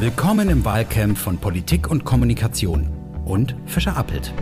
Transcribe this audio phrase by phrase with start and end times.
[0.00, 2.88] Willkommen im Wahlcamp von Politik und Kommunikation
[3.26, 4.32] und Fischer Appelt.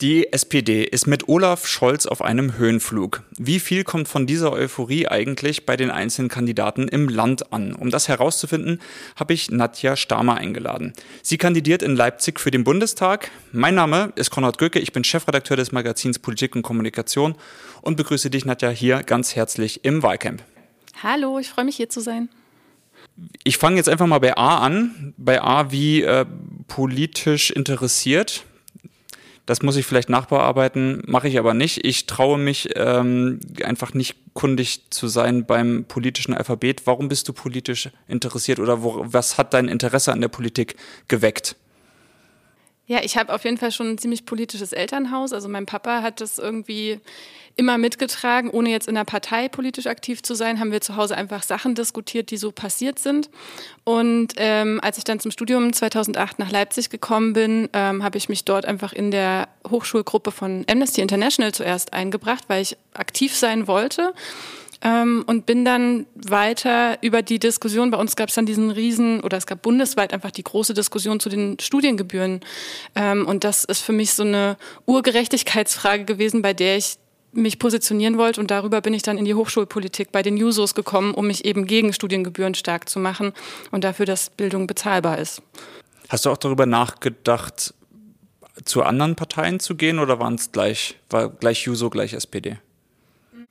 [0.00, 3.22] Die SPD ist mit Olaf Scholz auf einem Höhenflug.
[3.38, 7.72] Wie viel kommt von dieser Euphorie eigentlich bei den einzelnen Kandidaten im Land an?
[7.72, 8.80] Um das herauszufinden,
[9.14, 10.92] habe ich Nadja Stamer eingeladen.
[11.22, 13.30] Sie kandidiert in Leipzig für den Bundestag.
[13.52, 17.36] Mein Name ist Konrad Göcke, ich bin Chefredakteur des Magazins Politik und Kommunikation
[17.80, 20.42] und begrüße dich, Nadja, hier ganz herzlich im Wahlcamp.
[21.00, 22.28] Hallo, ich freue mich hier zu sein.
[23.44, 25.14] Ich fange jetzt einfach mal bei A an.
[25.16, 26.24] Bei A wie äh,
[26.68, 28.44] politisch interessiert.
[29.46, 31.84] Das muss ich vielleicht nachbearbeiten, mache ich aber nicht.
[31.84, 36.82] Ich traue mich ähm, einfach nicht kundig zu sein beim politischen Alphabet.
[36.86, 40.76] Warum bist du politisch interessiert oder wo, was hat dein Interesse an der Politik
[41.08, 41.56] geweckt?
[42.92, 45.32] Ja, ich habe auf jeden Fall schon ein ziemlich politisches Elternhaus.
[45.32, 47.00] Also mein Papa hat das irgendwie
[47.56, 51.16] immer mitgetragen, ohne jetzt in der Partei politisch aktiv zu sein, haben wir zu Hause
[51.16, 53.30] einfach Sachen diskutiert, die so passiert sind.
[53.84, 58.28] Und ähm, als ich dann zum Studium 2008 nach Leipzig gekommen bin, ähm, habe ich
[58.28, 63.66] mich dort einfach in der Hochschulgruppe von Amnesty International zuerst eingebracht, weil ich aktiv sein
[63.68, 64.12] wollte
[64.82, 69.20] ähm, und bin dann weiter über die Diskussion, bei uns gab es dann diesen riesen,
[69.20, 72.40] oder es gab bundesweit einfach die große Diskussion zu den Studiengebühren.
[72.94, 76.96] Ähm, und das ist für mich so eine Urgerechtigkeitsfrage gewesen, bei der ich
[77.32, 81.14] mich positionieren wollte und darüber bin ich dann in die Hochschulpolitik bei den Jusos gekommen,
[81.14, 83.32] um mich eben gegen Studiengebühren stark zu machen
[83.70, 85.40] und dafür, dass Bildung bezahlbar ist.
[86.10, 87.72] Hast du auch darüber nachgedacht,
[88.64, 92.58] zu anderen Parteien zu gehen oder waren es gleich, war gleich Juso, gleich SPD?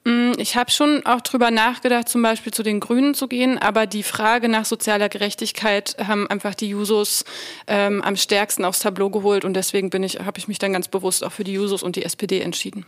[0.04, 3.86] Mm, ich habe schon auch drüber nachgedacht, zum Beispiel zu den Grünen zu gehen, aber
[3.86, 7.24] die Frage nach sozialer Gerechtigkeit haben einfach die Jusos
[7.68, 11.24] ähm, am stärksten aufs Tableau geholt und deswegen ich, habe ich mich dann ganz bewusst
[11.24, 12.86] auch für die Jusos und die SPD entschieden.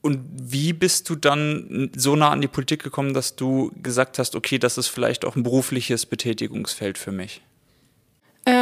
[0.00, 4.36] Und wie bist du dann so nah an die Politik gekommen, dass du gesagt hast,
[4.36, 7.42] okay, das ist vielleicht auch ein berufliches Betätigungsfeld für mich?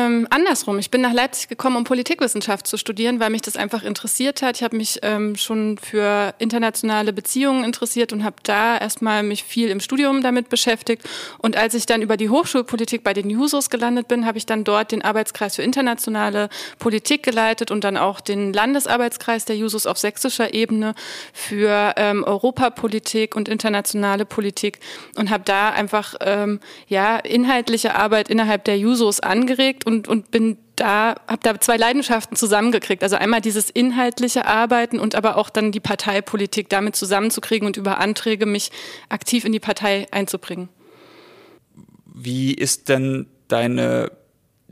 [0.05, 0.79] Ähm, andersrum.
[0.79, 4.57] Ich bin nach Leipzig gekommen, um Politikwissenschaft zu studieren, weil mich das einfach interessiert hat.
[4.57, 9.69] Ich habe mich ähm, schon für internationale Beziehungen interessiert und habe da erstmal mich viel
[9.69, 11.03] im Studium damit beschäftigt.
[11.39, 14.65] Und als ich dann über die Hochschulpolitik bei den Jusos gelandet bin, habe ich dann
[14.65, 16.49] dort den Arbeitskreis für internationale
[16.79, 20.95] Politik geleitet und dann auch den Landesarbeitskreis der Jusos auf sächsischer Ebene
[21.33, 24.81] für ähm, Europapolitik und internationale Politik
[25.17, 30.31] und habe da einfach ähm, ja inhaltliche Arbeit innerhalb der Jusos angeregt gekriegt und, und
[30.31, 33.03] bin da, habe da zwei Leidenschaften zusammengekriegt.
[33.03, 37.99] Also einmal dieses inhaltliche Arbeiten und aber auch dann die Parteipolitik damit zusammenzukriegen und über
[37.99, 38.71] Anträge mich
[39.09, 40.69] aktiv in die Partei einzubringen.
[42.07, 44.11] Wie ist denn deine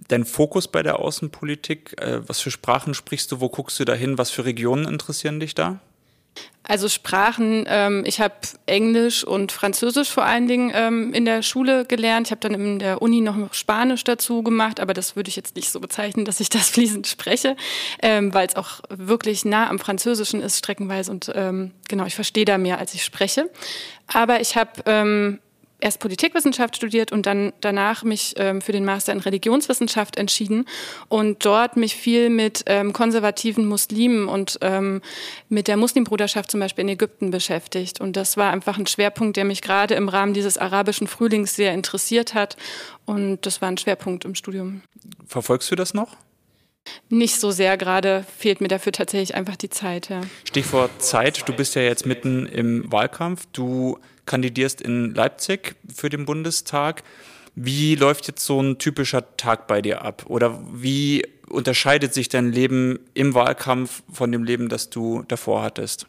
[0.09, 2.01] dein Fokus bei der Außenpolitik?
[2.01, 3.41] Äh, was für Sprachen sprichst du?
[3.41, 4.19] Wo guckst du da hin?
[4.19, 5.81] Was für Regionen interessieren dich da?
[6.65, 8.35] Also Sprachen, ähm, ich habe
[8.67, 12.29] Englisch und Französisch vor allen Dingen ähm, in der Schule gelernt.
[12.29, 15.57] Ich habe dann in der Uni noch Spanisch dazu gemacht, aber das würde ich jetzt
[15.57, 17.57] nicht so bezeichnen, dass ich das fließend spreche,
[18.01, 21.11] ähm, weil es auch wirklich nah am Französischen ist, streckenweise.
[21.11, 23.51] Und ähm, genau, ich verstehe da mehr, als ich spreche.
[24.07, 25.41] Aber ich habe ähm,
[25.83, 30.67] erst Politikwissenschaft studiert und dann danach mich ähm, für den Master in Religionswissenschaft entschieden
[31.09, 35.03] und dort mich viel mit ähm, konservativen Muslimen und ähm,
[35.49, 38.01] mit der Muslimbruderschaft zum Beispiel in Ägypten beschäftigt.
[38.01, 41.75] Und das war einfach ein Schwerpunkt, der mich gerade im Rahmen dieses arabischen Frühlings sehr
[41.75, 42.57] interessiert hat.
[43.05, 44.83] Und das war ein Schwerpunkt im Studium.
[45.27, 46.17] Verfolgst du das noch?
[47.09, 50.09] Nicht so sehr gerade, fehlt mir dafür tatsächlich einfach die Zeit.
[50.09, 50.21] Ja.
[50.45, 53.47] Stichwort Zeit, du bist ja jetzt mitten im Wahlkampf.
[53.53, 57.03] Du kandidierst in Leipzig für den Bundestag.
[57.55, 60.25] Wie läuft jetzt so ein typischer Tag bei dir ab?
[60.27, 66.07] Oder wie unterscheidet sich dein Leben im Wahlkampf von dem Leben, das du davor hattest?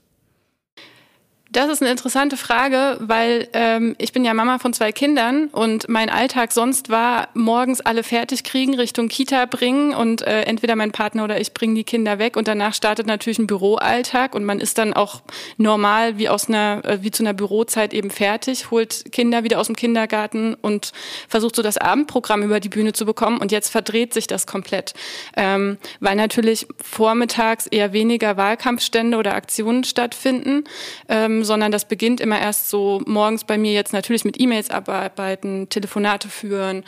[1.54, 5.88] Das ist eine interessante Frage, weil ähm, ich bin ja Mama von zwei Kindern und
[5.88, 10.92] mein Alltag sonst war morgens alle fertig kriegen, Richtung Kita bringen und äh, entweder mein
[10.92, 14.60] Partner oder ich bringen die Kinder weg und danach startet natürlich ein Büroalltag und man
[14.60, 15.22] ist dann auch
[15.58, 19.68] normal wie aus einer äh, wie zu einer Bürozeit eben fertig, holt Kinder wieder aus
[19.68, 20.92] dem Kindergarten und
[21.30, 24.96] versucht so das Abendprogramm über die Bühne zu bekommen und jetzt verdreht sich das komplett,
[25.38, 30.64] ähm, weil natürlich vormittags eher weniger Wahlkampfstände oder Aktionen stattfinden.
[31.08, 35.70] Ähm, sondern das beginnt immer erst so morgens bei mir jetzt natürlich mit E-Mails abarbeiten,
[35.70, 36.84] Telefonate führen,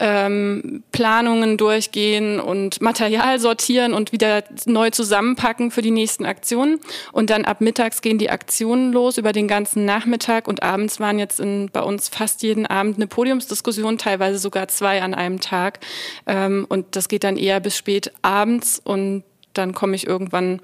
[0.00, 6.80] ähm, Planungen durchgehen und Material sortieren und wieder neu zusammenpacken für die nächsten Aktionen.
[7.12, 11.18] Und dann ab mittags gehen die Aktionen los über den ganzen Nachmittag und abends waren
[11.18, 15.80] jetzt in, bei uns fast jeden Abend eine Podiumsdiskussion, teilweise sogar zwei an einem Tag.
[16.26, 19.22] Ähm, und das geht dann eher bis spät abends und
[19.54, 20.60] dann komme ich irgendwann,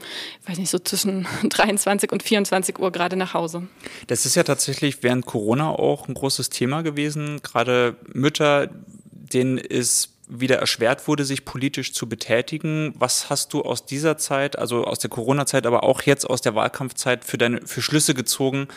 [0.46, 3.68] weiß nicht, so zwischen 23 und 24 Uhr gerade nach Hause.
[4.06, 7.40] Das ist ja tatsächlich während Corona auch ein großes Thema gewesen.
[7.42, 8.70] Gerade Mütter,
[9.10, 12.94] denen es wieder erschwert wurde, sich politisch zu betätigen.
[12.98, 16.54] Was hast du aus dieser Zeit, also aus der Corona-Zeit, aber auch jetzt aus der
[16.54, 18.68] Wahlkampfzeit für deine, für Schlüsse gezogen,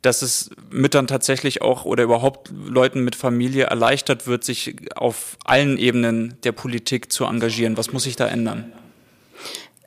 [0.00, 5.78] dass es Müttern tatsächlich auch oder überhaupt Leuten mit Familie erleichtert wird, sich auf allen
[5.78, 7.76] Ebenen der Politik zu engagieren?
[7.76, 8.72] Was muss sich da ändern?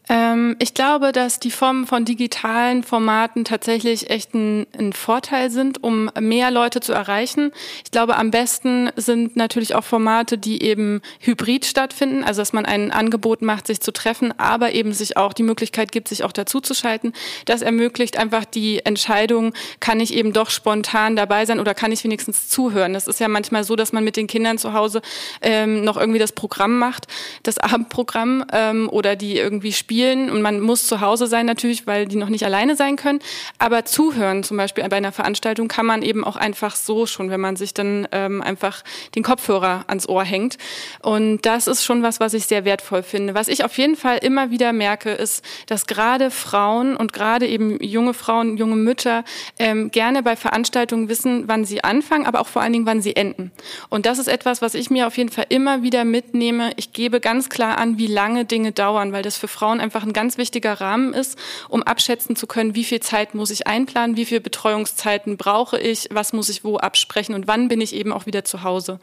[0.07, 5.83] Ähm, ich glaube, dass die Formen von digitalen Formaten tatsächlich echt ein, ein, Vorteil sind,
[5.83, 7.51] um mehr Leute zu erreichen.
[7.83, 12.65] Ich glaube, am besten sind natürlich auch Formate, die eben hybrid stattfinden, also dass man
[12.65, 16.31] ein Angebot macht, sich zu treffen, aber eben sich auch die Möglichkeit gibt, sich auch
[16.31, 17.13] dazu zu schalten.
[17.45, 22.03] Das ermöglicht einfach die Entscheidung, kann ich eben doch spontan dabei sein oder kann ich
[22.03, 22.93] wenigstens zuhören.
[22.93, 25.01] Das ist ja manchmal so, dass man mit den Kindern zu Hause
[25.41, 27.07] ähm, noch irgendwie das Programm macht,
[27.43, 31.87] das Abendprogramm ähm, oder die irgendwie spielen spielen und man muss zu Hause sein natürlich,
[31.87, 33.19] weil die noch nicht alleine sein können.
[33.59, 37.39] Aber zuhören zum Beispiel bei einer Veranstaltung kann man eben auch einfach so schon, wenn
[37.39, 38.83] man sich dann ähm, einfach
[39.15, 40.57] den Kopfhörer ans Ohr hängt.
[41.01, 43.35] Und das ist schon was, was ich sehr wertvoll finde.
[43.35, 47.81] Was ich auf jeden Fall immer wieder merke, ist, dass gerade Frauen und gerade eben
[47.81, 49.23] junge Frauen, junge Mütter
[49.59, 53.15] ähm, gerne bei Veranstaltungen wissen, wann sie anfangen, aber auch vor allen Dingen, wann sie
[53.15, 53.51] enden.
[53.89, 56.71] Und das ist etwas, was ich mir auf jeden Fall immer wieder mitnehme.
[56.75, 60.13] Ich gebe ganz klar an, wie lange Dinge dauern, weil das für Frauen einfach ein
[60.13, 61.37] ganz wichtiger Rahmen ist,
[61.69, 66.09] um abschätzen zu können, wie viel Zeit muss ich einplanen, wie viel Betreuungszeiten brauche ich,
[66.11, 68.99] was muss ich wo absprechen und wann bin ich eben auch wieder zu Hause.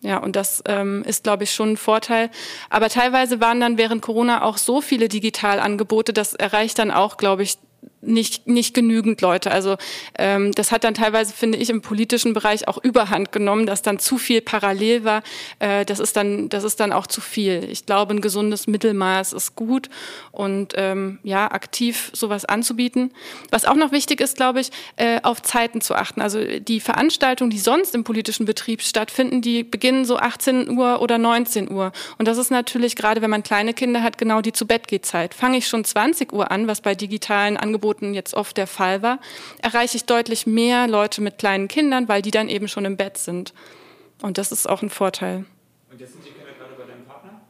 [0.00, 2.30] Ja, und das ähm, ist, glaube ich, schon ein Vorteil.
[2.70, 7.42] Aber teilweise waren dann während Corona auch so viele Digitalangebote, das erreicht dann auch, glaube
[7.42, 7.58] ich,
[8.02, 9.50] nicht, nicht genügend Leute.
[9.50, 9.76] Also
[10.18, 13.98] ähm, das hat dann teilweise, finde ich, im politischen Bereich auch Überhand genommen, dass dann
[13.98, 15.22] zu viel parallel war.
[15.60, 17.68] Äh, das, ist dann, das ist dann auch zu viel.
[17.70, 19.88] Ich glaube, ein gesundes Mittelmaß ist gut
[20.32, 23.12] und ähm, ja, aktiv sowas anzubieten.
[23.50, 26.20] Was auch noch wichtig ist, glaube ich, äh, auf Zeiten zu achten.
[26.20, 31.18] Also die Veranstaltungen, die sonst im politischen Betrieb stattfinden, die beginnen so 18 Uhr oder
[31.18, 31.92] 19 Uhr.
[32.18, 35.06] Und das ist natürlich gerade, wenn man kleine Kinder hat, genau die zu Bett geht
[35.06, 35.34] Zeit.
[35.34, 39.02] Fange ich schon 20 Uhr an, was bei digitalen Angeboten Angeboten jetzt oft der Fall
[39.02, 39.18] war,
[39.62, 43.18] erreiche ich deutlich mehr Leute mit kleinen Kindern, weil die dann eben schon im Bett
[43.18, 43.52] sind.
[44.22, 45.44] Und das ist auch ein Vorteil.
[45.90, 47.40] Und jetzt sind die Kinder gerade bei deinem Partner?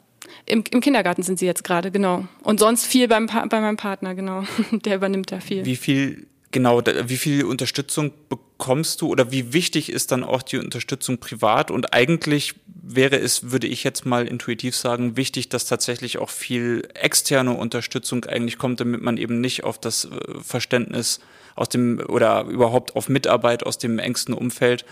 [0.46, 2.26] Im, Im, Kindergarten sind sie jetzt gerade, genau.
[2.42, 4.44] Und sonst viel beim bei meinem Partner, genau.
[4.72, 5.64] Der übernimmt da viel.
[5.64, 10.58] Wie viel genau, wie viel Unterstützung bekommst du oder wie wichtig ist dann auch die
[10.58, 11.70] Unterstützung privat?
[11.70, 16.88] Und eigentlich wäre es, würde ich jetzt mal intuitiv sagen, wichtig, dass tatsächlich auch viel
[16.94, 20.08] externe Unterstützung eigentlich kommt, damit man eben nicht auf das äh,
[20.42, 21.20] Verständnis
[21.54, 24.84] aus dem oder überhaupt auf Mitarbeit aus dem engsten Umfeld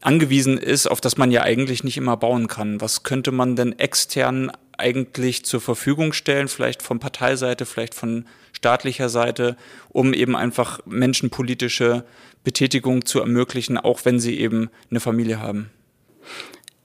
[0.00, 2.80] angewiesen ist, auf das man ja eigentlich nicht immer bauen kann.
[2.80, 9.08] Was könnte man denn extern eigentlich zur Verfügung stellen, vielleicht von Parteiseite, vielleicht von staatlicher
[9.08, 9.56] Seite,
[9.90, 12.04] um eben einfach menschenpolitische
[12.44, 15.70] Betätigung zu ermöglichen, auch wenn sie eben eine Familie haben?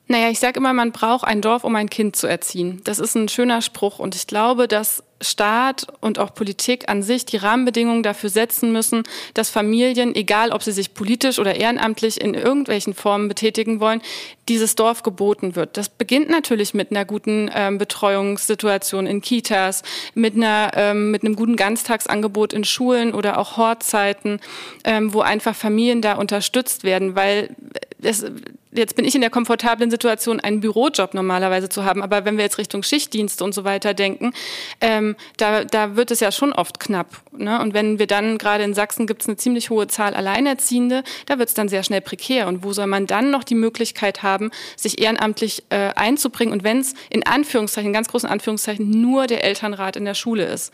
[0.08, 2.82] Naja, ich sage immer, man braucht ein Dorf, um ein Kind zu erziehen.
[2.84, 7.26] Das ist ein schöner Spruch und ich glaube, dass Staat und auch Politik an sich
[7.26, 12.34] die Rahmenbedingungen dafür setzen müssen, dass Familien, egal ob sie sich politisch oder ehrenamtlich in
[12.34, 14.02] irgendwelchen Formen betätigen wollen,
[14.48, 15.78] dieses Dorf geboten wird.
[15.78, 19.84] Das beginnt natürlich mit einer guten ähm, Betreuungssituation in Kitas,
[20.16, 24.40] mit einer ähm, mit einem guten Ganztagsangebot in Schulen oder auch Hortzeiten,
[24.84, 27.56] ähm, wo einfach Familien da unterstützt werden, weil
[28.02, 28.26] es,
[28.72, 32.44] jetzt bin ich in der komfortablen Situation, einen Bürojob normalerweise zu haben, aber wenn wir
[32.44, 34.34] jetzt Richtung Schichtdienste und so weiter denken,
[34.82, 37.08] ähm, da, da wird es ja schon oft knapp.
[37.32, 37.60] Ne?
[37.62, 41.40] Und wenn wir dann, gerade in Sachsen gibt es eine ziemlich hohe Zahl Alleinerziehende, da
[41.40, 42.48] wird es dann sehr schnell prekär.
[42.48, 46.54] Und wo soll man dann noch die Möglichkeit haben, sich ehrenamtlich äh, einzubringen?
[46.54, 50.72] Und wenn es in Anführungszeichen, ganz großen Anführungszeichen, nur der Elternrat in der Schule ist.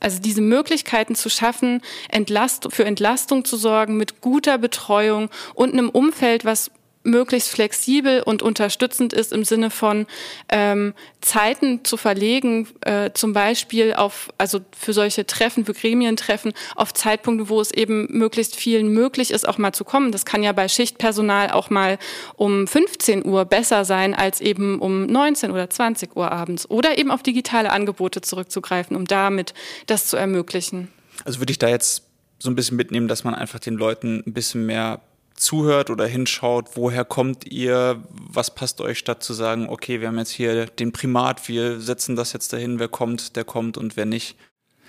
[0.00, 5.88] Also diese Möglichkeiten zu schaffen, Entlast für Entlastung zu sorgen mit guter Betreuung und einem
[5.88, 6.70] Umfeld, was
[7.08, 10.06] möglichst flexibel und unterstützend ist im Sinne von
[10.48, 16.94] ähm, Zeiten zu verlegen, äh, zum Beispiel auf, also für solche Treffen, für Gremientreffen, auf
[16.94, 20.12] Zeitpunkte, wo es eben möglichst vielen möglich ist, auch mal zu kommen.
[20.12, 21.98] Das kann ja bei Schichtpersonal auch mal
[22.36, 26.70] um 15 Uhr besser sein als eben um 19 oder 20 Uhr abends.
[26.70, 29.54] Oder eben auf digitale Angebote zurückzugreifen, um damit
[29.86, 30.88] das zu ermöglichen.
[31.24, 32.04] Also würde ich da jetzt
[32.38, 35.00] so ein bisschen mitnehmen, dass man einfach den Leuten ein bisschen mehr
[35.40, 40.18] zuhört oder hinschaut, woher kommt ihr, was passt euch, statt zu sagen, okay, wir haben
[40.18, 44.06] jetzt hier den Primat, wir setzen das jetzt dahin, wer kommt, der kommt und wer
[44.06, 44.36] nicht,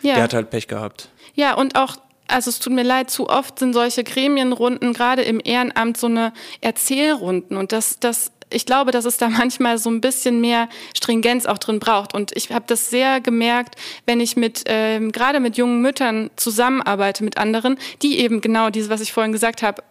[0.02, 0.16] ja.
[0.16, 1.10] der hat halt Pech gehabt.
[1.36, 1.98] Ja, und auch
[2.30, 6.32] also es tut mir leid, zu oft sind solche Gremienrunden, gerade im Ehrenamt, so eine
[6.62, 7.58] Erzählrunden.
[7.58, 11.58] Und das, das ich glaube, dass es da manchmal so ein bisschen mehr Stringenz auch
[11.58, 12.14] drin braucht.
[12.14, 13.76] Und ich habe das sehr gemerkt,
[14.06, 18.90] wenn ich mit ähm, gerade mit jungen Müttern zusammenarbeite mit anderen, die eben genau dieses,
[18.90, 19.84] was ich vorhin gesagt habe,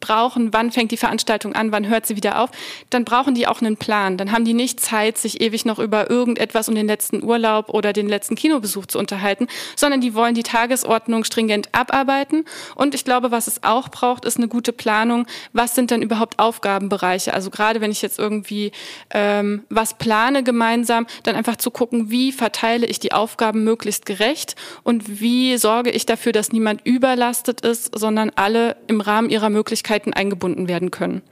[0.00, 2.50] brauchen, wann fängt die Veranstaltung an, wann hört sie wieder auf,
[2.90, 4.18] dann brauchen die auch einen Plan.
[4.18, 7.92] Dann haben die nicht Zeit, sich ewig noch über irgendetwas um den letzten Urlaub oder
[7.92, 12.44] den letzten Kinobesuch zu unterhalten, sondern die wollen die Tagesordnung stringent abarbeiten.
[12.74, 15.26] Und ich glaube, was es auch braucht, ist eine gute Planung.
[15.52, 17.32] Was sind denn überhaupt Aufgabenbereiche?
[17.32, 18.70] Also gerade wenn ich jetzt irgendwie
[19.10, 24.54] ähm, was plane gemeinsam, dann einfach zu gucken, wie verteile ich die Aufgaben möglichst gerecht
[24.84, 30.12] und wie sorge ich dafür, dass niemand überlastet ist, sondern alle im Rahmen ihrer Möglichkeiten
[30.12, 31.22] eingebunden werden können.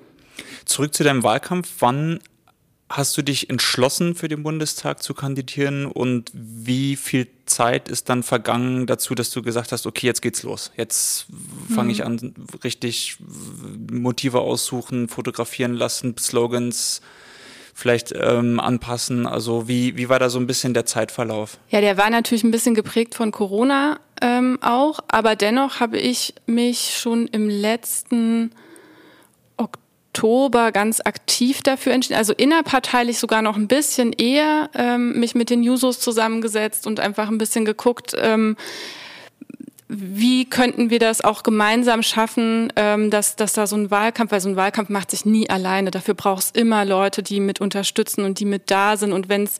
[0.64, 1.68] Zurück zu deinem Wahlkampf.
[1.78, 2.20] Wann
[2.96, 8.22] hast du dich entschlossen, für den Bundestag zu kandidieren und wie viel Zeit ist dann
[8.22, 10.70] vergangen dazu, dass du gesagt hast, okay, jetzt geht's los.
[10.76, 11.26] Jetzt
[11.74, 12.06] fange ich mhm.
[12.06, 13.16] an, richtig
[13.90, 17.00] Motive aussuchen, fotografieren lassen, Slogans
[17.74, 19.26] vielleicht ähm, anpassen.
[19.26, 21.58] Also wie, wie war da so ein bisschen der Zeitverlauf?
[21.70, 26.34] Ja, der war natürlich ein bisschen geprägt von Corona ähm, auch, aber dennoch habe ich
[26.46, 28.52] mich schon im letzten
[30.12, 35.48] Oktober ganz aktiv dafür entschieden, also innerparteilich sogar noch ein bisschen eher ähm, mich mit
[35.48, 38.56] den Jusos zusammengesetzt und einfach ein bisschen geguckt, ähm,
[39.88, 44.40] wie könnten wir das auch gemeinsam schaffen, ähm, dass, dass da so ein Wahlkampf, weil
[44.40, 45.90] so ein Wahlkampf macht sich nie alleine.
[45.90, 49.12] Dafür braucht es immer Leute, die mit unterstützen und die mit da sind.
[49.12, 49.58] Und wenn es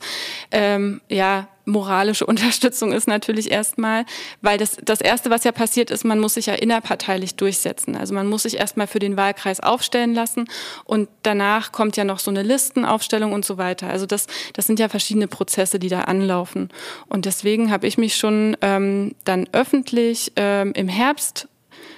[0.51, 4.05] ähm, ja moralische Unterstützung ist natürlich erstmal,
[4.41, 7.95] weil das, das Erste, was ja passiert ist, man muss sich ja innerparteilich durchsetzen.
[7.95, 10.47] Also man muss sich erstmal für den Wahlkreis aufstellen lassen
[10.85, 13.89] und danach kommt ja noch so eine Listenaufstellung und so weiter.
[13.89, 16.69] Also das, das sind ja verschiedene Prozesse, die da anlaufen.
[17.07, 21.47] Und deswegen habe ich mich schon ähm, dann öffentlich ähm, im Herbst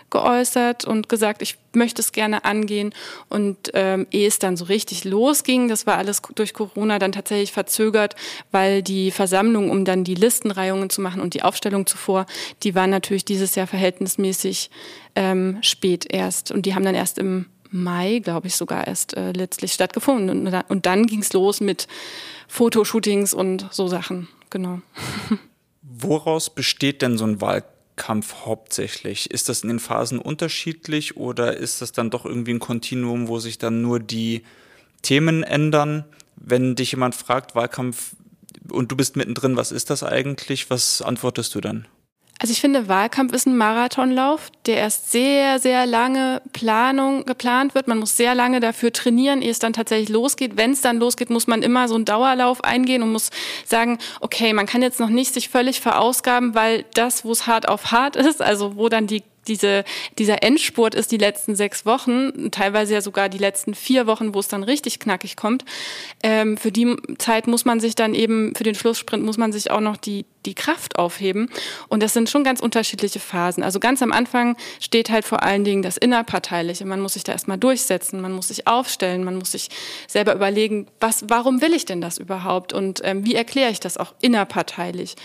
[0.10, 2.94] geäußert und gesagt, ich möchte es gerne angehen.
[3.30, 7.52] Und ähm, ehe es dann so richtig losging, das war alles durch Corona dann tatsächlich
[7.52, 8.16] verzögert,
[8.52, 12.26] weil die Versammlung, um dann die Listenreihungen zu machen und die Aufstellung zuvor,
[12.64, 14.70] die waren natürlich dieses Jahr verhältnismäßig
[15.16, 16.52] ähm, spät erst.
[16.52, 20.48] Und die haben dann erst im Mai, glaube ich, sogar erst äh, letztlich stattgefunden.
[20.48, 21.88] Und, und dann ging es los mit
[22.48, 24.30] Fotoshootings und so Sachen.
[24.50, 24.80] Genau.
[25.82, 27.75] Woraus besteht denn so ein Wahlkampf?
[27.96, 29.32] Kampf hauptsächlich?
[29.32, 33.40] Ist das in den Phasen unterschiedlich oder ist das dann doch irgendwie ein Kontinuum, wo
[33.40, 34.44] sich dann nur die
[35.02, 36.06] Themen ändern?
[36.36, 38.16] Wenn dich jemand fragt, Wahlkampf
[38.70, 40.70] und du bist mittendrin, was ist das eigentlich?
[40.70, 41.88] Was antwortest du dann?
[42.40, 47.88] Also ich finde, Wahlkampf ist ein Marathonlauf, der erst sehr, sehr lange Planung geplant wird.
[47.88, 50.58] Man muss sehr lange dafür trainieren, ehe es dann tatsächlich losgeht.
[50.58, 53.30] Wenn es dann losgeht, muss man immer so einen Dauerlauf eingehen und muss
[53.66, 57.70] sagen, okay, man kann jetzt noch nicht sich völlig verausgaben, weil das, wo es hart
[57.70, 59.84] auf hart ist, also wo dann die diese,
[60.18, 64.40] dieser Endspurt ist die letzten sechs Wochen, teilweise ja sogar die letzten vier Wochen, wo
[64.40, 65.66] es dann richtig knackig kommt.
[66.24, 69.72] Ähm, für die Zeit muss man sich dann eben, für den Schlusssprint muss man sich
[69.72, 71.50] auch noch die, die Kraft aufheben.
[71.88, 73.64] Und das sind schon ganz unterschiedliche Phasen.
[73.64, 76.86] Also ganz am Anfang steht halt vor allen Dingen das Innerparteiliche.
[76.86, 79.70] Man muss sich da erstmal durchsetzen, man muss sich aufstellen, man muss sich
[80.08, 82.74] selber überlegen, was, warum will ich denn das überhaupt?
[82.74, 85.16] Und ähm, wie erkläre ich das auch innerparteilich?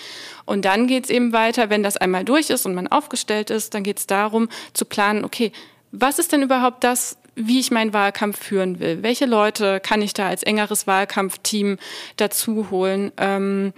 [0.45, 3.75] Und dann geht es eben weiter, wenn das einmal durch ist und man aufgestellt ist,
[3.75, 5.53] dann geht es darum zu planen, okay,
[5.93, 9.03] was ist denn überhaupt das, wie ich meinen Wahlkampf führen will?
[9.03, 11.79] Welche Leute kann ich da als engeres Wahlkampfteam
[12.17, 13.13] dazu holen?
[13.17, 13.73] Ähm,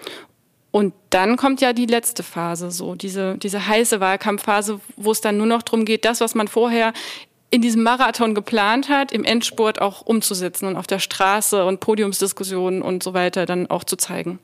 [0.72, 5.36] und dann kommt ja die letzte Phase, so diese, diese heiße Wahlkampfphase, wo es dann
[5.36, 6.94] nur noch darum geht, das, was man vorher
[7.50, 12.80] in diesem Marathon geplant hat, im Endspurt auch umzusetzen und auf der Straße und Podiumsdiskussionen
[12.80, 14.38] und so weiter dann auch zu zeigen.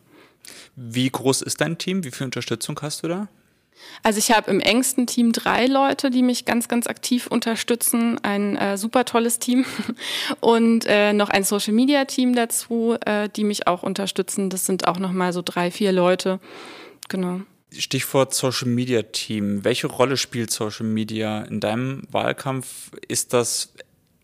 [0.76, 2.04] Wie groß ist dein Team?
[2.04, 3.28] Wie viel Unterstützung hast du da?
[4.02, 8.18] Also ich habe im engsten Team drei Leute, die mich ganz, ganz aktiv unterstützen.
[8.23, 9.64] Ein äh, super tolles Team
[10.40, 14.50] und äh, noch ein Social Media Team dazu, äh, die mich auch unterstützen.
[14.50, 16.40] Das sind auch noch mal so drei, vier Leute.
[17.08, 17.40] Genau.
[17.76, 19.64] Stichwort Social Media Team.
[19.64, 22.90] Welche Rolle spielt Social Media in deinem Wahlkampf?
[23.08, 23.73] Ist das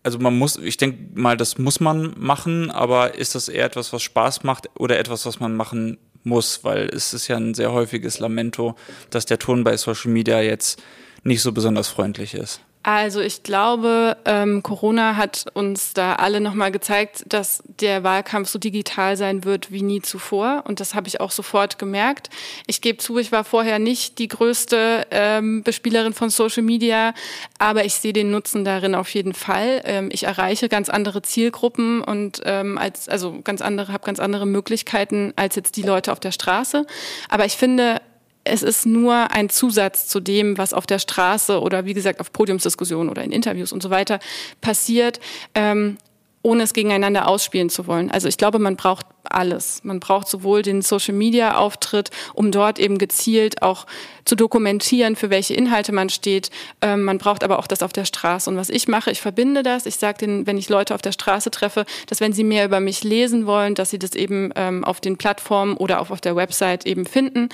[0.05, 3.91] also man muss, ich denke mal, das muss man machen, aber ist das eher etwas,
[3.95, 7.73] was Spaß macht oder etwas, was man machen muss, weil es ist ja ein sehr
[7.73, 8.75] häufiges Lamento,
[9.11, 10.83] dass der Ton bei Social Media jetzt
[11.23, 12.61] nicht so besonders freundlich ist.
[12.85, 18.59] Also ich glaube, ähm, Corona hat uns da alle nochmal gezeigt, dass der Wahlkampf so
[18.59, 20.65] digital sein wird wie nie zuvor.
[20.69, 22.29] Und das habe ich auch sofort gemerkt.
[22.67, 27.15] Ich gebe zu, ich war vorher nicht die größte ähm, Bespielerin von Social Media,
[27.59, 29.81] aber ich sehe den Nutzen darin auf jeden Fall.
[29.85, 34.45] Ähm, ich erreiche ganz andere Zielgruppen und ähm, als also ganz andere habe ganz andere
[34.45, 36.85] Möglichkeiten als jetzt die Leute auf der Straße.
[37.31, 38.03] Aber ich finde
[38.45, 42.33] es ist nur ein Zusatz zu dem, was auf der Straße oder wie gesagt auf
[42.33, 44.19] Podiumsdiskussionen oder in Interviews und so weiter
[44.61, 45.19] passiert.
[45.55, 45.97] Ähm,
[46.45, 48.11] ohne es gegeneinander ausspielen zu wollen.
[48.11, 49.81] Also ich glaube, man braucht alles.
[49.83, 53.87] Man braucht sowohl den Social-Media-Auftritt, um dort eben gezielt auch
[54.27, 56.51] zu dokumentieren, für welche Inhalte man steht.
[56.83, 58.51] Ähm, man braucht aber auch das auf der Straße.
[58.51, 59.87] Und was ich mache, ich verbinde das.
[59.87, 62.79] Ich sage denen, wenn ich Leute auf der Straße treffe, dass wenn sie mehr über
[62.81, 66.37] mich lesen wollen, dass sie das eben ähm, auf den Plattformen oder auch auf der
[66.37, 67.49] Website eben finden.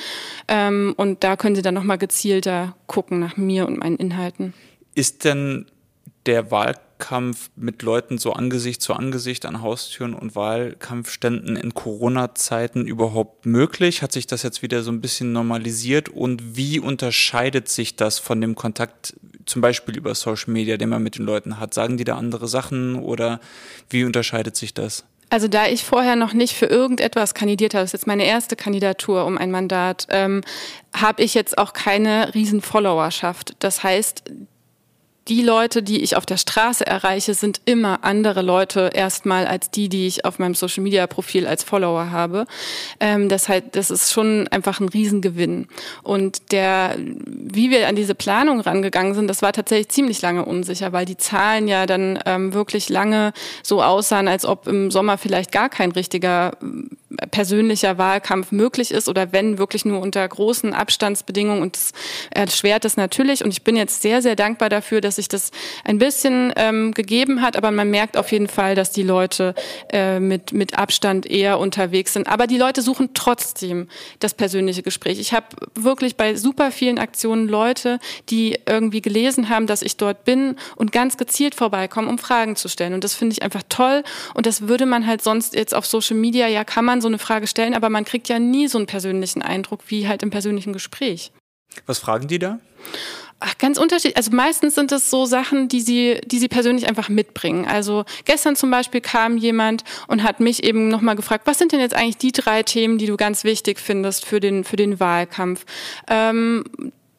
[0.49, 4.52] Ähm, und da können sie dann nochmal gezielter gucken nach mir und meinen Inhalten.
[4.97, 5.66] Ist denn
[6.27, 13.47] der Wahlkampf mit Leuten so Angesicht zu Angesicht an Haustüren und Wahlkampfständen in Corona-Zeiten überhaupt
[13.47, 14.03] möglich?
[14.03, 16.09] Hat sich das jetzt wieder so ein bisschen normalisiert?
[16.09, 19.15] Und wie unterscheidet sich das von dem Kontakt
[19.47, 21.75] zum Beispiel über Social Media, den man mit den Leuten hat?
[21.75, 23.41] Sagen die da andere Sachen oder
[23.89, 25.05] wie unterscheidet sich das?
[25.31, 28.57] Also da ich vorher noch nicht für irgendetwas kandidiert habe, das ist jetzt meine erste
[28.57, 30.43] Kandidatur um ein Mandat, ähm,
[30.93, 33.55] habe ich jetzt auch keine riesen Followerschaft.
[33.61, 34.25] Das heißt,
[35.29, 39.89] die Leute, die ich auf der Straße erreiche, sind immer andere Leute erstmal als die,
[39.89, 42.47] die ich auf meinem Social Media Profil als Follower habe.
[43.00, 45.69] Ähm, das, halt, das ist schon einfach ein Riesengewinn.
[46.03, 50.93] Und der, wie wir an diese Planung rangegangen sind, das war tatsächlich ziemlich lange unsicher,
[50.93, 55.53] weil die Zahlen ja dann ähm, wirklich lange so aussahen, als ob im Sommer vielleicht
[55.53, 56.53] gar kein richtiger
[57.31, 61.93] persönlicher Wahlkampf möglich ist oder wenn wirklich nur unter großen Abstandsbedingungen und das
[62.31, 63.45] erschwert es natürlich.
[63.45, 65.50] Und ich bin jetzt sehr, sehr dankbar dafür, dass sich das
[65.85, 69.55] ein bisschen ähm, gegeben hat, aber man merkt auf jeden Fall, dass die Leute
[69.93, 72.29] äh, mit, mit Abstand eher unterwegs sind.
[72.29, 73.88] Aber die Leute suchen trotzdem
[74.19, 75.19] das persönliche Gespräch.
[75.19, 77.99] Ich habe wirklich bei super vielen Aktionen Leute,
[78.29, 82.69] die irgendwie gelesen haben, dass ich dort bin und ganz gezielt vorbeikommen, um Fragen zu
[82.69, 82.95] stellen.
[82.95, 84.02] Und das finde ich einfach toll.
[84.35, 87.19] Und das würde man halt sonst jetzt auf Social Media, ja, kann man so eine
[87.19, 90.73] Frage stellen, aber man kriegt ja nie so einen persönlichen Eindruck wie halt im persönlichen
[90.73, 91.33] Gespräch.
[91.87, 92.59] Was fragen die da?
[93.42, 94.18] Ach, ganz unterschiedlich.
[94.18, 97.64] Also meistens sind es so Sachen, die sie, die sie persönlich einfach mitbringen.
[97.66, 101.80] Also gestern zum Beispiel kam jemand und hat mich eben nochmal gefragt, was sind denn
[101.80, 105.64] jetzt eigentlich die drei Themen, die du ganz wichtig findest für den, für den Wahlkampf?
[106.06, 106.64] Ähm,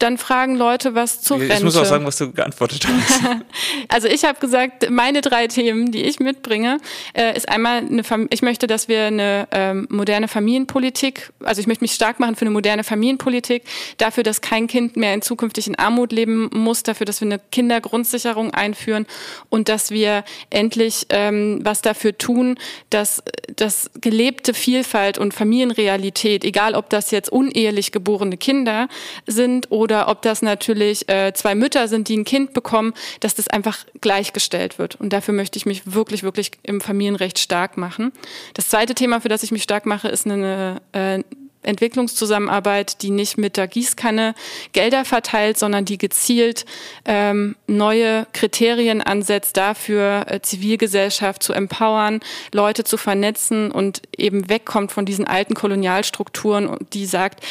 [0.02, 1.58] dann fragen Leute was zur ich Rente.
[1.58, 3.22] Ich muss auch sagen, was du geantwortet hast.
[3.88, 6.78] also ich habe gesagt, meine drei Themen, die ich mitbringe,
[7.14, 11.68] äh, ist einmal, eine Fam ich möchte, dass wir eine ähm, moderne Familienpolitik, also ich
[11.68, 13.64] möchte mich stark machen für eine moderne Familienpolitik,
[13.98, 17.40] dafür, dass kein Kind mehr in zukünftig in Armut leben muss, dafür, dass wir eine
[17.52, 19.06] Kindergrundsicherung einführen
[19.50, 22.58] und dass wir endlich ähm, was dafür tun,
[22.90, 23.22] dass,
[23.56, 28.88] dass gelebte Vielfalt und Familienrealität, egal ob das jetzt unehelich geborene Kinder
[29.28, 33.36] sind oder oder ob das natürlich äh, zwei Mütter sind, die ein Kind bekommen, dass
[33.36, 34.96] das einfach gleichgestellt wird.
[34.96, 38.14] Und dafür möchte ich mich wirklich, wirklich im Familienrecht stark machen.
[38.54, 41.24] Das zweite Thema, für das ich mich stark mache, ist eine äh,
[41.64, 44.34] Entwicklungszusammenarbeit, die nicht mit der Gießkanne
[44.72, 46.66] Gelder verteilt, sondern die gezielt
[47.04, 52.22] ähm, neue Kriterien ansetzt, dafür äh, Zivilgesellschaft zu empowern,
[52.54, 57.44] Leute zu vernetzen und eben wegkommt von diesen alten Kolonialstrukturen, die sagt,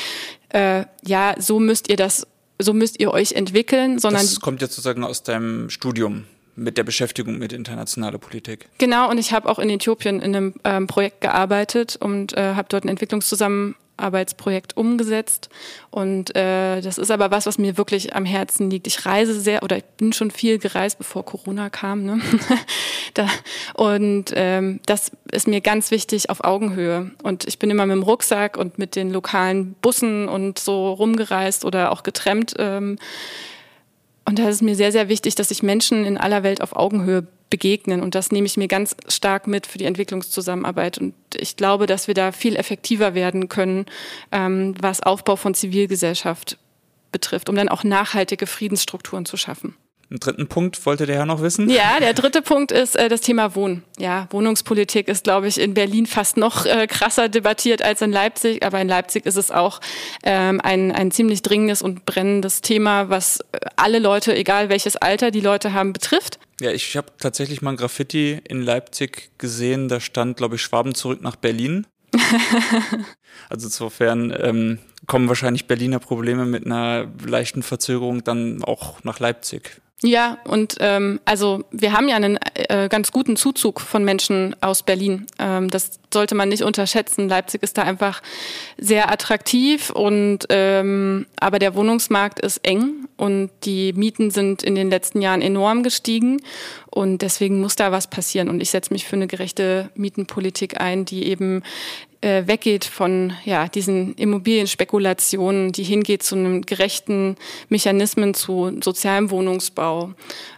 [0.52, 2.26] äh, ja, so müsst ihr das
[2.62, 4.22] so müsst ihr euch entwickeln, sondern.
[4.22, 6.24] Das kommt jetzt sozusagen aus deinem Studium
[6.56, 8.68] mit der Beschäftigung mit internationaler Politik.
[8.78, 12.68] Genau, und ich habe auch in Äthiopien in einem ähm, Projekt gearbeitet und äh, habe
[12.68, 15.48] dort eine Entwicklungszusammenarbeit Arbeitsprojekt umgesetzt.
[15.90, 18.86] Und äh, das ist aber was, was mir wirklich am Herzen liegt.
[18.86, 22.04] Ich reise sehr oder ich bin schon viel gereist, bevor Corona kam.
[22.04, 22.20] Ne?
[23.14, 23.28] da,
[23.74, 27.10] und ähm, das ist mir ganz wichtig auf Augenhöhe.
[27.22, 31.64] Und ich bin immer mit dem Rucksack und mit den lokalen Bussen und so rumgereist
[31.64, 32.54] oder auch getrennt.
[32.58, 32.98] Ähm,
[34.24, 37.26] und da ist mir sehr, sehr wichtig, dass ich Menschen in aller Welt auf Augenhöhe
[37.50, 38.00] begegnen.
[38.00, 40.98] Und das nehme ich mir ganz stark mit für die Entwicklungszusammenarbeit.
[40.98, 43.86] Und ich glaube, dass wir da viel effektiver werden können,
[44.30, 46.58] ähm, was Aufbau von Zivilgesellschaft
[47.12, 49.76] betrifft, um dann auch nachhaltige Friedensstrukturen zu schaffen.
[50.10, 51.70] Einen dritten Punkt wollte der Herr noch wissen?
[51.70, 53.84] Ja, der dritte Punkt ist äh, das Thema Wohnen.
[53.96, 58.64] Ja, Wohnungspolitik ist, glaube ich, in Berlin fast noch äh, krasser debattiert als in Leipzig.
[58.64, 59.80] Aber in Leipzig ist es auch
[60.24, 65.30] ähm, ein, ein ziemlich dringendes und brennendes Thema, was äh, alle Leute, egal welches Alter
[65.30, 66.40] die Leute haben, betrifft.
[66.60, 69.86] Ja, ich habe tatsächlich mal ein Graffiti in Leipzig gesehen.
[69.86, 71.86] Da stand, glaube ich, Schwaben zurück nach Berlin.
[73.48, 79.80] also insofern ähm, kommen wahrscheinlich Berliner Probleme mit einer leichten Verzögerung dann auch nach Leipzig.
[80.02, 84.82] Ja, und ähm, also wir haben ja einen äh, ganz guten Zuzug von Menschen aus
[84.82, 85.26] Berlin.
[85.38, 87.28] Ähm, das sollte man nicht unterschätzen.
[87.28, 88.22] Leipzig ist da einfach
[88.78, 94.88] sehr attraktiv und ähm, aber der Wohnungsmarkt ist eng und die Mieten sind in den
[94.88, 96.40] letzten Jahren enorm gestiegen
[96.90, 98.48] und deswegen muss da was passieren.
[98.48, 101.62] Und ich setze mich für eine gerechte Mietenpolitik ein, die eben
[102.20, 107.36] äh, weggeht von ja, diesen Immobilienspekulationen, die hingeht zu einem gerechten
[107.68, 110.12] Mechanismen zu sozialem Wohnungsbau.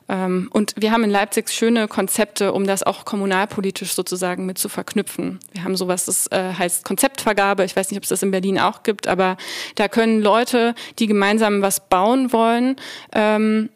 [0.09, 4.69] Ähm, und wir haben in Leipzig schöne Konzepte, um das auch kommunalpolitisch sozusagen mit zu
[4.69, 5.39] verknüpfen.
[5.53, 7.65] Wir haben sowas, das äh, heißt Konzeptvergabe.
[7.65, 9.37] Ich weiß nicht, ob es das in Berlin auch gibt, aber
[9.77, 12.77] da können Leute, die gemeinsam was bauen wollen,
[13.15, 13.71] ähm,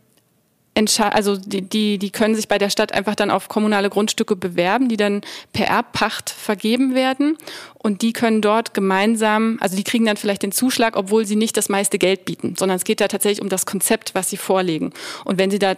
[0.76, 4.88] also die, die, die können sich bei der Stadt einfach dann auf kommunale Grundstücke bewerben,
[4.88, 7.38] die dann per Erbpacht vergeben werden.
[7.78, 11.56] Und die können dort gemeinsam, also die kriegen dann vielleicht den Zuschlag, obwohl sie nicht
[11.56, 14.92] das meiste Geld bieten, sondern es geht da tatsächlich um das Konzept, was sie vorlegen.
[15.24, 15.76] Und wenn sie da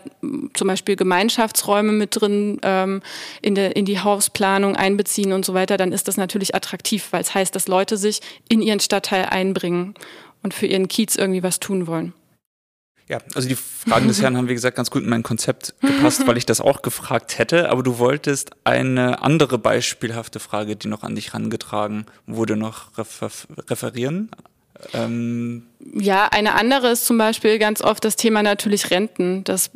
[0.54, 3.02] zum Beispiel Gemeinschaftsräume mit drin ähm,
[3.40, 7.20] in, der, in die Hausplanung einbeziehen und so weiter, dann ist das natürlich attraktiv, weil
[7.20, 9.94] es heißt, dass Leute sich in ihren Stadtteil einbringen
[10.42, 12.14] und für ihren Kiez irgendwie was tun wollen.
[13.08, 16.26] Ja, also die Fragen des Herrn haben, wie gesagt, ganz gut in mein Konzept gepasst,
[16.26, 17.70] weil ich das auch gefragt hätte.
[17.70, 23.30] Aber du wolltest eine andere beispielhafte Frage, die noch an dich herangetragen wurde, noch refer
[23.68, 24.30] referieren.
[24.92, 29.42] Ähm ja, eine andere ist zum Beispiel ganz oft das Thema natürlich Renten.
[29.44, 29.70] Das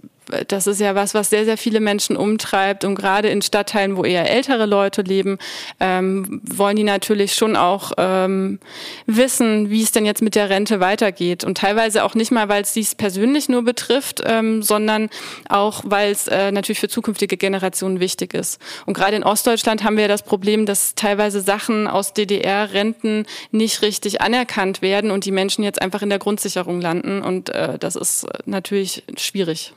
[0.48, 2.84] das ist ja was, was sehr, sehr viele Menschen umtreibt.
[2.84, 5.38] Und gerade in Stadtteilen, wo eher ältere Leute leben,
[5.80, 8.58] ähm, wollen die natürlich schon auch ähm,
[9.06, 11.44] wissen, wie es denn jetzt mit der Rente weitergeht.
[11.44, 15.10] Und teilweise auch nicht mal, weil es dies persönlich nur betrifft, ähm, sondern
[15.48, 18.60] auch, weil es äh, natürlich für zukünftige Generationen wichtig ist.
[18.86, 24.20] Und gerade in Ostdeutschland haben wir das Problem, dass teilweise Sachen aus DDR-Renten nicht richtig
[24.20, 27.22] anerkannt werden und die Menschen jetzt einfach in der Grundsicherung landen.
[27.22, 29.72] Und äh, das ist natürlich schwierig.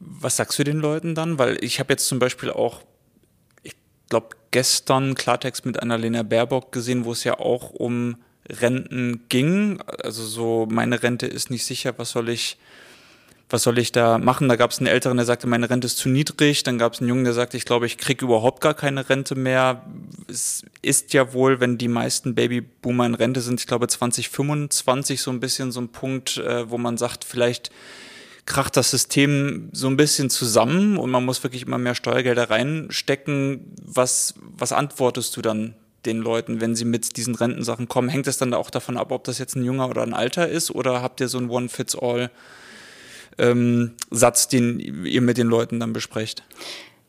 [0.00, 1.38] Was sagst du den Leuten dann?
[1.38, 2.82] Weil ich habe jetzt zum Beispiel auch,
[3.62, 3.76] ich
[4.08, 8.16] glaube, gestern Klartext mit Annalena Baerbock gesehen, wo es ja auch um
[8.48, 9.80] Renten ging.
[10.02, 12.56] Also so, meine Rente ist nicht sicher, was soll ich,
[13.48, 14.48] was soll ich da machen?
[14.48, 16.62] Da gab es einen Älteren, der sagte, meine Rente ist zu niedrig.
[16.62, 19.34] Dann gab es einen Jungen, der sagte, ich glaube, ich kriege überhaupt gar keine Rente
[19.34, 19.84] mehr.
[20.28, 25.30] Es ist ja wohl, wenn die meisten Babyboomer in Rente sind, ich glaube 2025 so
[25.30, 27.70] ein bisschen so ein Punkt, äh, wo man sagt, vielleicht
[28.50, 33.72] kracht das System so ein bisschen zusammen und man muss wirklich immer mehr Steuergelder reinstecken.
[33.80, 38.08] Was, was antwortest du dann den Leuten, wenn sie mit diesen Rentensachen kommen?
[38.08, 40.72] Hängt es dann auch davon ab, ob das jetzt ein junger oder ein alter ist
[40.72, 42.32] oder habt ihr so einen One-Fits-All?
[43.38, 46.42] Ähm, Satz, den ihr mit den Leuten dann besprecht?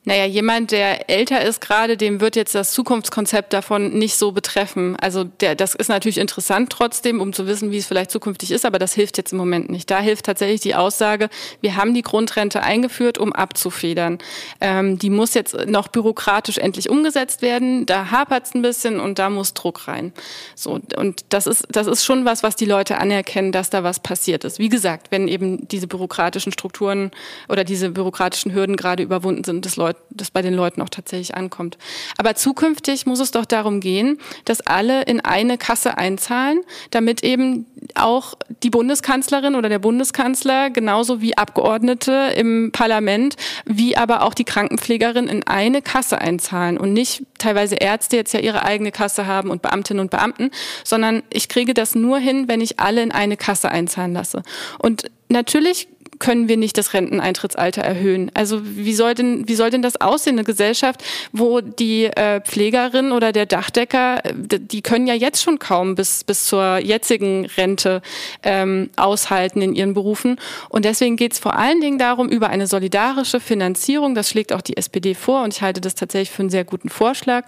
[0.04, 4.96] Naja, jemand, der älter ist gerade, dem wird jetzt das Zukunftskonzept davon nicht so betreffen.
[4.96, 8.66] Also der, das ist natürlich interessant trotzdem, um zu wissen, wie es vielleicht zukünftig ist,
[8.66, 9.92] aber das hilft jetzt im Moment nicht.
[9.92, 11.30] Da hilft tatsächlich die Aussage,
[11.62, 14.18] wir haben die Grundrente eingeführt, um abzufedern.
[14.60, 17.86] Ähm, die muss jetzt noch bürokratisch endlich umgesetzt werden.
[17.86, 20.14] Da hapert es ein bisschen und da muss Druck rein.
[20.56, 24.00] So und das ist das ist schon was, was die Leute anerkennen, dass da was
[24.00, 24.58] passiert ist.
[24.58, 27.12] Wie gesagt, wenn eben diese bürokratischen Strukturen
[27.50, 30.90] oder diese bürokratischen Hürden gerade überwunden sind, das Leute Leut, das bei den Leuten auch
[30.90, 31.78] tatsächlich ankommt.
[32.18, 37.66] Aber zukünftig muss es doch darum gehen, dass alle in eine Kasse einzahlen, damit eben
[37.96, 44.46] auch die Bundeskanzlerin oder der Bundeskanzler genauso wie Abgeordnete im Parlament, wie aber auch die
[44.46, 49.50] Krankenpflegerin in eine Kasse einzahlen und nicht teilweise Ärzte jetzt ja ihre eigene Kasse haben
[49.50, 50.52] und Beamtinnen und Beamten,
[50.84, 54.44] sondern ich kriege das nur hin, wenn ich alle in eine Kasse einzahlen lasse.
[54.78, 55.88] Und natürlich
[56.20, 58.32] können wir nicht das Renteneintrittsalter erhöhen.
[58.34, 63.12] Also wie soll denn, wie soll denn das aussehen, eine Gesellschaft, wo die äh, Pflegerin
[63.12, 68.02] oder der Dachdecker, äh, die können ja jetzt schon kaum bis, bis zur jetzigen Rente
[68.44, 70.38] ähm, aushalten in ihren Berufen.
[70.70, 74.62] Und deswegen geht es vor allen Dingen darum, über eine solidarische Finanzierung, das schlägt auch
[74.62, 77.46] die SPD vor und ich halte das tatsächlich für einen sehr guten Vorschlag,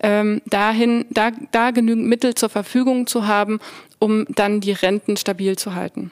[0.00, 3.60] ähm, dahin, da, da genügend Mittel zur Verfügung zu haben,
[3.98, 6.10] um dann die Renten stabil zu halten.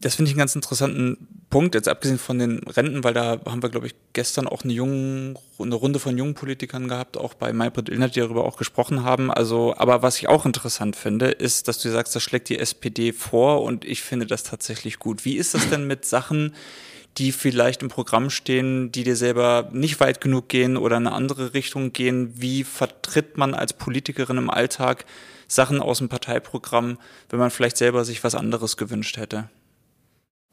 [0.00, 3.62] Das finde ich einen ganz interessanten Punkt, jetzt abgesehen von den Renten, weil da haben
[3.62, 7.52] wir, glaube ich, gestern auch eine, jungen, eine Runde von jungen Politikern gehabt, auch bei
[7.52, 9.32] Maybrit Illner, die darüber auch gesprochen haben.
[9.32, 13.12] Also, aber was ich auch interessant finde, ist, dass du sagst, das schlägt die SPD
[13.12, 15.24] vor und ich finde das tatsächlich gut.
[15.24, 16.54] Wie ist das denn mit Sachen,
[17.16, 21.16] die vielleicht im Programm stehen, die dir selber nicht weit genug gehen oder in eine
[21.16, 22.32] andere Richtung gehen?
[22.36, 25.06] Wie vertritt man als Politikerin im Alltag
[25.48, 26.98] Sachen aus dem Parteiprogramm,
[27.30, 29.48] wenn man vielleicht selber sich was anderes gewünscht hätte?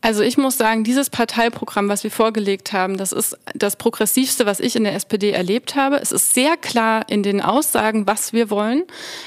[0.05, 4.59] Also ich muss sagen, dieses Parteiprogramm, was wir vorgelegt haben, das ist das progressivste, was
[4.59, 5.95] ich in der SPD erlebt habe.
[5.95, 8.83] Es ist sehr klar in den Aussagen, was wir wollen.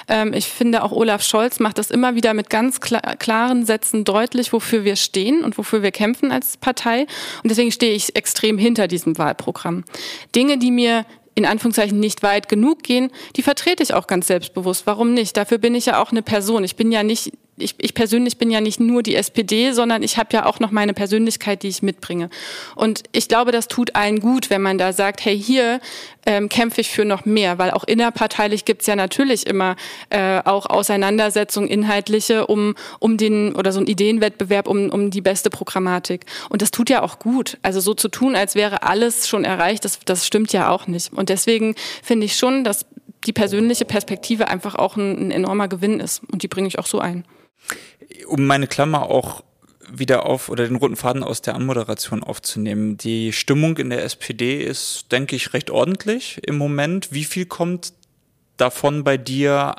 [0.07, 4.53] Ähm, ich finde auch Olaf Scholz macht das immer wieder mit ganz klaren Sätzen deutlich,
[4.53, 7.09] wofür wir stehen und wofür wir kämpfen als Partei.
[7.43, 9.83] Und deswegen stehe ich extrem hinter diesem Wahlprogramm.
[10.37, 14.87] Dinge, die mir in Anführungszeichen nicht weit genug gehen, die vertrete ich auch ganz selbstbewusst.
[14.87, 15.37] Warum nicht?
[15.37, 16.63] Dafür bin ich ja auch eine Person.
[16.63, 20.19] Ich bin ja nicht ich, ich persönlich bin ja nicht nur die SPD, sondern ich
[20.19, 22.31] habe ja auch noch meine Persönlichkeit, die ich mitbringe.
[22.75, 25.81] Und ich glaube, das tut allen gut, wenn man da sagt, hey, hier
[26.27, 29.77] ähm, kämpfe ich für noch mehr, weil auch innerparteilich gibt's ja natürlich immer
[30.11, 35.51] äh, auch Auseinandersetzungen inhaltliche um, um den oder so ein Ideenwettbewerb um, um die beste
[35.51, 36.27] Programmatik.
[36.51, 37.59] Und das tut ja auch gut.
[37.63, 41.13] Also so zu tun, als wäre alles schon erreicht, das, das stimmt ja auch nicht.
[41.13, 42.87] Und deswegen finde ich schon, dass
[43.27, 46.23] die persönliche Perspektive einfach auch ein, ein enormer Gewinn ist.
[46.33, 47.25] Und die bringe ich auch so ein.
[48.27, 49.43] Um meine Klammer auch
[49.91, 52.99] wieder auf oder den roten Faden aus der Anmoderation aufzunehmen.
[52.99, 57.13] Die Stimmung in der SPD ist, denke ich, recht ordentlich im Moment.
[57.13, 57.93] Wie viel kommt
[58.57, 59.77] davon bei dir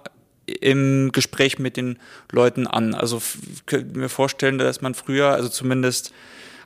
[0.62, 2.00] im Gespräch mit den
[2.32, 2.96] Leuten an?
[2.96, 3.22] Also
[3.66, 6.12] könnte mir vorstellen, dass man früher, also zumindest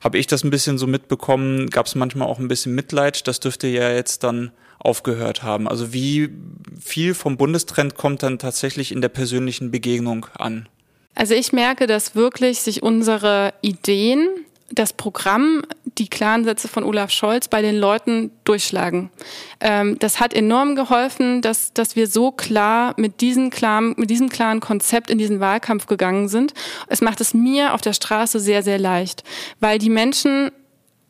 [0.03, 3.27] habe ich das ein bisschen so mitbekommen, gab es manchmal auch ein bisschen Mitleid.
[3.27, 5.67] Das dürfte ja jetzt dann aufgehört haben.
[5.67, 6.29] Also wie
[6.79, 10.67] viel vom Bundestrend kommt dann tatsächlich in der persönlichen Begegnung an?
[11.15, 14.27] Also ich merke, dass wirklich sich unsere Ideen,
[14.71, 15.61] das Programm,
[15.99, 19.11] die klaren Sätze von Olaf Scholz bei den Leuten durchschlagen.
[19.59, 24.29] Ähm, das hat enorm geholfen, dass, dass wir so klar mit, diesen klaren mit diesem
[24.29, 26.53] klaren Konzept in diesen Wahlkampf gegangen sind.
[26.87, 29.23] Es macht es mir auf der Straße sehr, sehr leicht,
[29.59, 30.51] weil die Menschen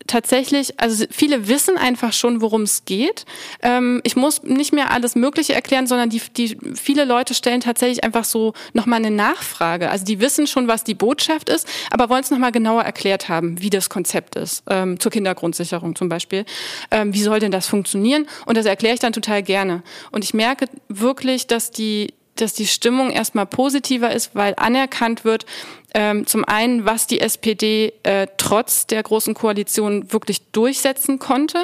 [0.08, 3.26] tatsächlich, also viele wissen einfach schon, worum es geht.
[3.62, 8.04] Ähm, ich muss nicht mehr alles Mögliche erklären, sondern die, die viele Leute stellen tatsächlich
[8.04, 9.90] einfach so nochmal eine Nachfrage.
[9.90, 13.62] Also die wissen schon, was die Botschaft ist, aber wollen es nochmal genauer erklärt haben,
[13.62, 16.46] wie das Konzept ist, ähm, zur Kindergrundsicherung zum Beispiel.
[16.92, 18.28] Ähm, wie soll denn das funktionieren?
[18.46, 19.84] Und das erkläre ich dann total gerne.
[20.12, 25.46] Und ich merke wirklich, dass die dass die Stimmung erstmal positiver ist, weil anerkannt wird,
[25.94, 31.60] ähm, zum einen, was die SPD äh, trotz der großen Koalition wirklich durchsetzen konnte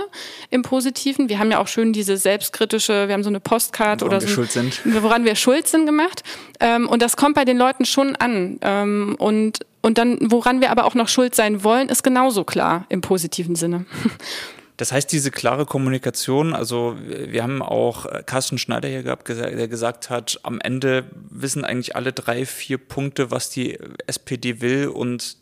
[0.52, 1.30] im Positiven.
[1.30, 4.34] Wir haben ja auch schön diese selbstkritische, wir haben so eine Postkarte oder wir so,
[4.36, 4.82] schuld sind.
[4.86, 6.22] woran wir schuld sind gemacht.
[6.60, 8.60] Ähm, und das kommt bei den Leuten schon an.
[8.62, 12.86] Ähm, und und dann, woran wir aber auch noch schuld sein wollen, ist genauso klar
[12.90, 13.86] im positiven Sinne.
[14.80, 19.68] Das heißt, diese klare Kommunikation, also wir haben auch äh, Carsten Schneider hier gehabt, der
[19.68, 25.36] gesagt hat, am Ende wissen eigentlich alle drei, vier Punkte, was die SPD will und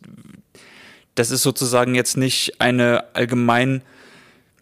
[1.14, 3.84] das ist sozusagen jetzt nicht eine allgemein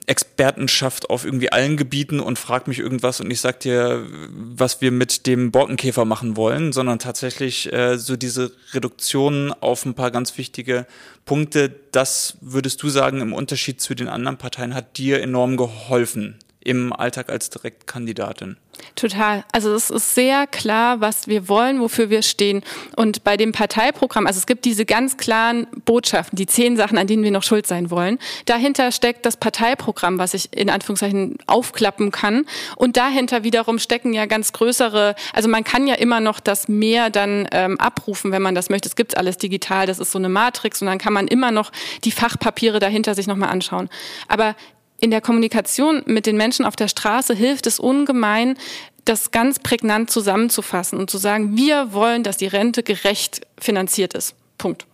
[0.07, 4.91] Expertenschaft auf irgendwie allen Gebieten und frag mich irgendwas und ich sag dir, was wir
[4.91, 10.37] mit dem Borkenkäfer machen wollen, sondern tatsächlich äh, so diese Reduktion auf ein paar ganz
[10.37, 10.85] wichtige
[11.25, 16.37] Punkte, das würdest du sagen, im Unterschied zu den anderen Parteien hat dir enorm geholfen
[16.65, 18.58] im Alltag als Direktkandidatin.
[18.95, 19.43] Total.
[19.51, 22.62] Also es ist sehr klar, was wir wollen, wofür wir stehen.
[22.95, 27.08] Und bei dem Parteiprogramm, also es gibt diese ganz klaren Botschaften, die zehn Sachen, an
[27.08, 28.19] denen wir noch schuld sein wollen.
[28.45, 32.45] Dahinter steckt das Parteiprogramm, was ich in Anführungszeichen aufklappen kann.
[32.75, 37.10] Und dahinter wiederum stecken ja ganz größere, also man kann ja immer noch das mehr
[37.10, 38.89] dann ähm, abrufen, wenn man das möchte.
[38.89, 41.71] Es gibt alles digital, das ist so eine Matrix und dann kann man immer noch
[42.04, 43.89] die Fachpapiere dahinter sich nochmal anschauen.
[44.28, 44.56] Aber
[44.99, 48.58] in der Kommunikation mit den Menschen auf der Straße hilft es ungemein,
[49.03, 54.36] das ganz prägnant zusammenzufassen und zu sagen, wir wollen, dass die Rente gerecht finanziert ist.
[54.58, 54.88] Punkt.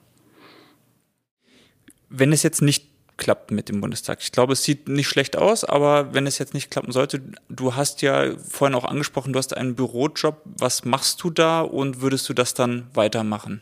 [2.10, 4.18] Wenn es jetzt nicht klappt mit dem Bundestag.
[4.22, 7.76] Ich glaube, es sieht nicht schlecht aus, aber wenn es jetzt nicht klappen sollte, du
[7.76, 10.42] hast ja vorhin auch angesprochen, du hast einen Bürojob.
[10.44, 13.62] Was machst du da und würdest du das dann weitermachen?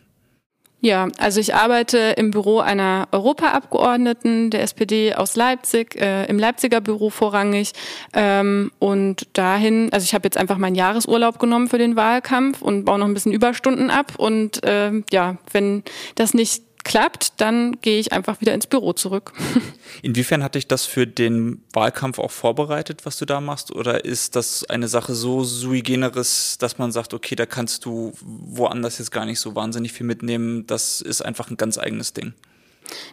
[0.82, 6.80] Ja, also ich arbeite im Büro einer Europaabgeordneten der SPD aus Leipzig, äh, im Leipziger
[6.80, 7.74] Büro vorrangig.
[8.14, 12.86] Ähm, und dahin, also ich habe jetzt einfach meinen Jahresurlaub genommen für den Wahlkampf und
[12.86, 14.14] baue noch ein bisschen Überstunden ab.
[14.18, 15.84] Und ähm, ja, wenn
[16.16, 19.34] das nicht klappt, dann gehe ich einfach wieder ins Büro zurück.
[20.02, 23.74] Inwiefern hat dich das für den Wahlkampf auch vorbereitet, was du da machst?
[23.74, 28.14] Oder ist das eine Sache so sui generis, dass man sagt, okay, da kannst du
[28.22, 30.66] woanders jetzt gar nicht so wahnsinnig viel mitnehmen?
[30.68, 32.34] Das ist einfach ein ganz eigenes Ding.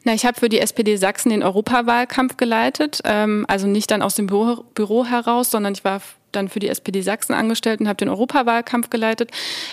[0.05, 4.14] Na, ich habe für die SPD Sachsen den Europawahlkampf geleitet, ähm, also nicht dann aus
[4.14, 6.00] dem Büro, Büro heraus, sondern ich war
[6.33, 9.31] dann für die SPD Sachsen angestellt und habe den Europawahlkampf geleitet.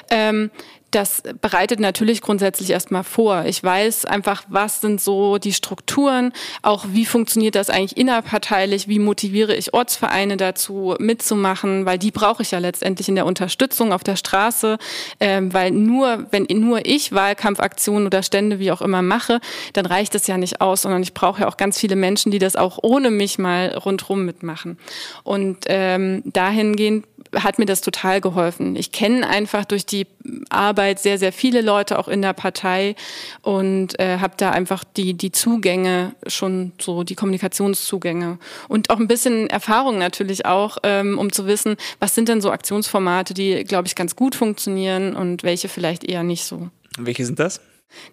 [0.10, 0.52] Ähm,
[0.96, 3.46] das bereitet natürlich grundsätzlich erstmal vor.
[3.46, 9.00] Ich weiß einfach, was sind so die Strukturen, auch wie funktioniert das eigentlich innerparteilich, wie
[9.00, 14.04] motiviere ich Ortsvereine dazu mitzumachen, weil die brauche ich ja letztendlich in der Unterstützung auf
[14.04, 14.78] der Straße,
[15.20, 19.40] ähm, weil nur, wenn nur ich Wahlkampfaktionen oder Stände wie auch immer mache,
[19.74, 22.40] dann reicht es ja nicht aus, sondern ich brauche ja auch ganz viele Menschen, die
[22.40, 24.78] das auch ohne mich mal rundrum mitmachen.
[25.24, 27.06] Und ähm, dahingehend
[27.36, 28.76] hat mir das total geholfen.
[28.76, 30.08] Ich kenne einfach durch die
[30.50, 32.96] Arbeit sehr, sehr viele Leute auch in der Partei
[33.42, 39.08] und äh, habe da einfach die, die Zugänge, schon so die Kommunikationszugänge und auch ein
[39.08, 43.88] bisschen Erfahrung natürlich auch, ähm, um zu wissen, was sind denn so Aktionsformate, die, glaube
[43.88, 46.70] ich, ganz gut funktionieren und welche vielleicht eher nicht so.
[46.98, 47.62] Welche sind das?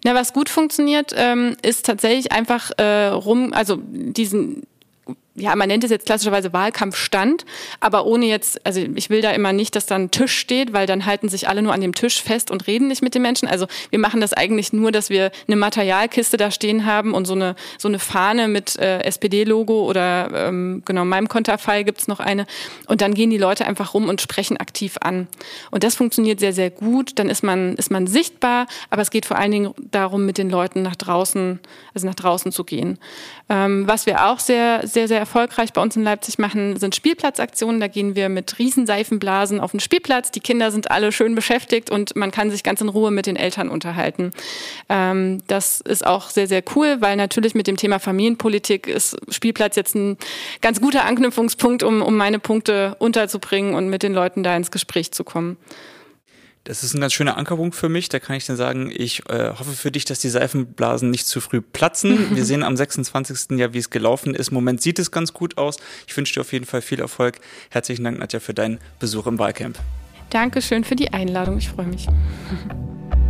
[0.03, 4.63] Na, was gut funktioniert, ähm, ist tatsächlich einfach äh, rum, also diesen
[5.35, 7.45] ja, man nennt es jetzt klassischerweise Wahlkampfstand,
[7.79, 10.87] aber ohne jetzt, also ich will da immer nicht, dass da ein Tisch steht, weil
[10.87, 13.47] dann halten sich alle nur an dem Tisch fest und reden nicht mit den Menschen.
[13.47, 17.33] Also wir machen das eigentlich nur, dass wir eine Materialkiste da stehen haben und so
[17.33, 22.19] eine, so eine Fahne mit äh, SPD-Logo oder ähm, genau, in meinem Konterfei gibt's noch
[22.19, 22.45] eine.
[22.87, 25.29] Und dann gehen die Leute einfach rum und sprechen aktiv an.
[25.71, 27.19] Und das funktioniert sehr, sehr gut.
[27.19, 30.49] Dann ist man, ist man sichtbar, aber es geht vor allen Dingen darum, mit den
[30.49, 31.59] Leuten nach draußen,
[31.93, 32.99] also nach draußen zu gehen.
[33.47, 37.79] Ähm, was wir auch sehr, sehr, sehr erfolgreich bei uns in Leipzig machen, sind Spielplatzaktionen.
[37.79, 40.31] Da gehen wir mit Riesenseifenblasen auf den Spielplatz.
[40.31, 43.35] Die Kinder sind alle schön beschäftigt und man kann sich ganz in Ruhe mit den
[43.35, 44.31] Eltern unterhalten.
[44.89, 49.75] Ähm, das ist auch sehr, sehr cool, weil natürlich mit dem Thema Familienpolitik ist Spielplatz
[49.75, 50.17] jetzt ein
[50.61, 55.11] ganz guter Anknüpfungspunkt, um, um meine Punkte unterzubringen und mit den Leuten da ins Gespräch
[55.11, 55.57] zu kommen.
[56.63, 58.07] Das ist ein ganz schöner Ankerpunkt für mich.
[58.09, 61.41] Da kann ich dann sagen, ich äh, hoffe für dich, dass die Seifenblasen nicht zu
[61.41, 62.35] früh platzen.
[62.35, 63.57] Wir sehen am 26.
[63.57, 64.49] ja, wie es gelaufen ist.
[64.49, 65.77] Im Moment sieht es ganz gut aus.
[66.05, 67.39] Ich wünsche dir auf jeden Fall viel Erfolg.
[67.69, 69.79] Herzlichen Dank, Nadja, für deinen Besuch im Wahlcamp.
[70.29, 71.57] Dankeschön für die Einladung.
[71.57, 72.07] Ich freue mich.